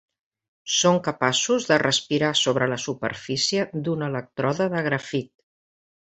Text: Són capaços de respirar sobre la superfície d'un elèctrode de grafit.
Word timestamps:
Són 0.75 0.95
capaços 1.07 1.67
de 1.73 1.77
respirar 1.83 2.31
sobre 2.41 2.69
la 2.73 2.79
superfície 2.87 3.67
d'un 3.89 4.05
elèctrode 4.11 4.69
de 4.77 4.81
grafit. 4.89 5.29